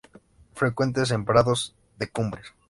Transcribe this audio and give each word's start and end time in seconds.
Frecuente 0.55 1.03
en 1.13 1.25
prados 1.25 1.75
de 1.99 2.09
cumbres. 2.09 2.55